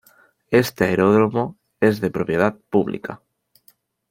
Este 0.49 0.85
aeródromo 0.85 1.59
es 1.79 2.01
de 2.01 2.09
propiedad 2.09 2.57
pública. 2.71 3.21